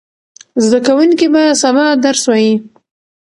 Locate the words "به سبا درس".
1.33-2.23